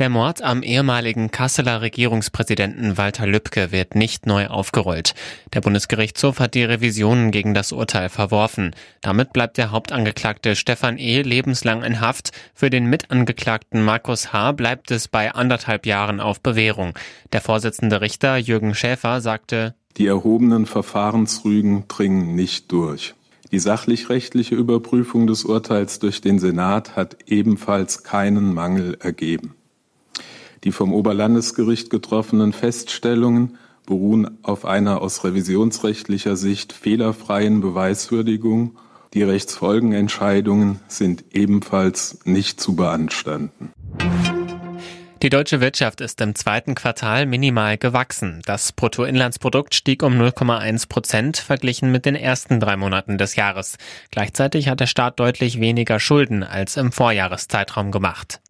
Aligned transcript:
Der 0.00 0.08
Mord 0.08 0.40
am 0.40 0.62
ehemaligen 0.62 1.30
Kasseler 1.30 1.82
Regierungspräsidenten 1.82 2.96
Walter 2.96 3.26
Lübcke 3.26 3.70
wird 3.70 3.94
nicht 3.94 4.24
neu 4.24 4.46
aufgerollt. 4.46 5.14
Der 5.52 5.60
Bundesgerichtshof 5.60 6.40
hat 6.40 6.54
die 6.54 6.64
Revisionen 6.64 7.30
gegen 7.32 7.52
das 7.52 7.70
Urteil 7.70 8.08
verworfen. 8.08 8.74
Damit 9.02 9.34
bleibt 9.34 9.58
der 9.58 9.72
Hauptangeklagte 9.72 10.56
Stefan 10.56 10.96
E. 10.96 11.20
lebenslang 11.20 11.82
in 11.82 12.00
Haft. 12.00 12.32
Für 12.54 12.70
den 12.70 12.86
Mitangeklagten 12.86 13.84
Markus 13.84 14.32
H. 14.32 14.52
bleibt 14.52 14.90
es 14.90 15.06
bei 15.06 15.34
anderthalb 15.34 15.84
Jahren 15.84 16.18
auf 16.20 16.40
Bewährung. 16.40 16.94
Der 17.34 17.42
Vorsitzende 17.42 18.00
Richter 18.00 18.38
Jürgen 18.38 18.74
Schäfer 18.74 19.20
sagte, 19.20 19.74
Die 19.98 20.06
erhobenen 20.06 20.64
Verfahrensrügen 20.64 21.88
dringen 21.88 22.34
nicht 22.34 22.72
durch. 22.72 23.12
Die 23.52 23.58
sachlich-rechtliche 23.58 24.54
Überprüfung 24.54 25.26
des 25.26 25.44
Urteils 25.44 25.98
durch 25.98 26.22
den 26.22 26.38
Senat 26.38 26.96
hat 26.96 27.18
ebenfalls 27.26 28.02
keinen 28.02 28.54
Mangel 28.54 28.96
ergeben. 28.98 29.56
Die 30.64 30.72
vom 30.72 30.92
Oberlandesgericht 30.92 31.90
getroffenen 31.90 32.52
Feststellungen 32.52 33.56
beruhen 33.86 34.38
auf 34.42 34.64
einer 34.64 35.00
aus 35.02 35.24
revisionsrechtlicher 35.24 36.36
Sicht 36.36 36.72
fehlerfreien 36.72 37.60
Beweiswürdigung. 37.60 38.76
Die 39.14 39.22
Rechtsfolgenentscheidungen 39.22 40.80
sind 40.86 41.24
ebenfalls 41.32 42.20
nicht 42.24 42.60
zu 42.60 42.76
beanstanden. 42.76 43.72
Die 45.22 45.28
deutsche 45.28 45.60
Wirtschaft 45.60 46.00
ist 46.00 46.18
im 46.22 46.34
zweiten 46.34 46.74
Quartal 46.74 47.26
minimal 47.26 47.76
gewachsen. 47.76 48.40
Das 48.46 48.72
Bruttoinlandsprodukt 48.72 49.74
stieg 49.74 50.02
um 50.02 50.14
0,1 50.14 50.88
Prozent 50.88 51.36
verglichen 51.36 51.92
mit 51.92 52.06
den 52.06 52.14
ersten 52.14 52.58
drei 52.58 52.76
Monaten 52.76 53.18
des 53.18 53.36
Jahres. 53.36 53.76
Gleichzeitig 54.10 54.68
hat 54.68 54.80
der 54.80 54.86
Staat 54.86 55.20
deutlich 55.20 55.60
weniger 55.60 56.00
Schulden 56.00 56.42
als 56.42 56.78
im 56.78 56.90
Vorjahreszeitraum 56.90 57.90
gemacht. 57.90 58.40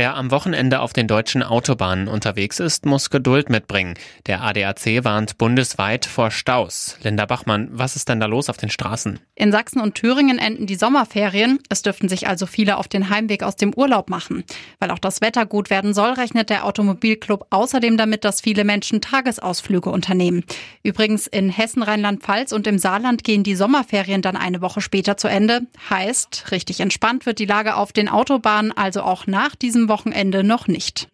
Wer 0.00 0.16
am 0.16 0.30
Wochenende 0.30 0.80
auf 0.80 0.94
den 0.94 1.08
deutschen 1.08 1.42
Autobahnen 1.42 2.08
unterwegs 2.08 2.58
ist, 2.58 2.86
muss 2.86 3.10
Geduld 3.10 3.50
mitbringen. 3.50 3.98
Der 4.26 4.40
ADAC 4.42 5.04
warnt 5.04 5.36
bundesweit 5.36 6.06
vor 6.06 6.30
Staus. 6.30 6.96
Linda 7.02 7.26
Bachmann, 7.26 7.68
was 7.70 7.96
ist 7.96 8.08
denn 8.08 8.18
da 8.18 8.24
los 8.24 8.48
auf 8.48 8.56
den 8.56 8.70
Straßen? 8.70 9.20
In 9.34 9.52
Sachsen 9.52 9.78
und 9.78 9.96
Thüringen 9.96 10.38
enden 10.38 10.66
die 10.66 10.76
Sommerferien. 10.76 11.58
Es 11.68 11.82
dürften 11.82 12.08
sich 12.08 12.28
also 12.28 12.46
viele 12.46 12.78
auf 12.78 12.88
den 12.88 13.10
Heimweg 13.10 13.42
aus 13.42 13.56
dem 13.56 13.74
Urlaub 13.74 14.08
machen. 14.08 14.44
Weil 14.78 14.90
auch 14.90 14.98
das 14.98 15.20
Wetter 15.20 15.44
gut 15.44 15.68
werden 15.68 15.92
soll, 15.92 16.12
rechnet 16.12 16.48
der 16.48 16.64
Automobilclub 16.64 17.48
außerdem 17.50 17.98
damit, 17.98 18.24
dass 18.24 18.40
viele 18.40 18.64
Menschen 18.64 19.02
Tagesausflüge 19.02 19.90
unternehmen. 19.90 20.44
Übrigens 20.82 21.26
in 21.26 21.50
Hessen, 21.50 21.82
Rheinland-Pfalz 21.82 22.52
und 22.52 22.66
im 22.66 22.78
Saarland 22.78 23.22
gehen 23.22 23.42
die 23.42 23.54
Sommerferien 23.54 24.22
dann 24.22 24.36
eine 24.36 24.62
Woche 24.62 24.80
später 24.80 25.18
zu 25.18 25.28
Ende. 25.28 25.60
Heißt, 25.90 26.52
richtig 26.52 26.80
entspannt 26.80 27.26
wird 27.26 27.38
die 27.38 27.44
Lage 27.44 27.76
auf 27.76 27.92
den 27.92 28.08
Autobahnen 28.08 28.72
also 28.74 29.02
auch 29.02 29.26
nach 29.26 29.54
diesem 29.54 29.89
Wochenende 29.90 30.42
noch 30.42 30.68
nicht. 30.68 31.08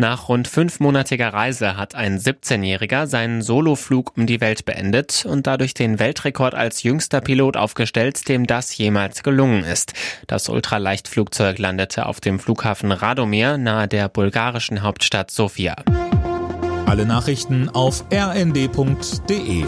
Nach 0.00 0.30
rund 0.30 0.48
fünfmonatiger 0.48 1.34
Reise 1.34 1.76
hat 1.76 1.94
ein 1.94 2.18
17-Jähriger 2.18 3.06
seinen 3.06 3.42
Soloflug 3.42 4.16
um 4.16 4.24
die 4.24 4.40
Welt 4.40 4.64
beendet 4.64 5.26
und 5.28 5.46
dadurch 5.46 5.74
den 5.74 5.98
Weltrekord 5.98 6.54
als 6.54 6.82
jüngster 6.82 7.20
Pilot 7.20 7.58
aufgestellt, 7.58 8.26
dem 8.26 8.46
das 8.46 8.74
jemals 8.78 9.22
gelungen 9.22 9.62
ist. 9.62 9.92
Das 10.26 10.48
Ultraleichtflugzeug 10.48 11.58
landete 11.58 12.06
auf 12.06 12.18
dem 12.20 12.40
Flughafen 12.40 12.92
Radomir 12.92 13.58
nahe 13.58 13.88
der 13.88 14.08
bulgarischen 14.08 14.80
Hauptstadt 14.82 15.30
Sofia. 15.30 15.76
Alle 16.86 17.04
Nachrichten 17.04 17.68
auf 17.68 18.02
rnd.de 18.10 19.66